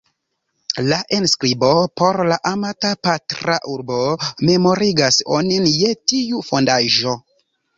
La 0.85 0.95
enskribo 1.17 1.69
"Por 2.01 2.17
la 2.31 2.39
amata 2.51 2.93
patra 3.09 3.59
urbo" 3.75 4.01
memorigas 4.51 5.21
onin 5.41 5.69
je 5.75 5.93
tiu 6.15 6.45
fondaĵo. 6.49 7.19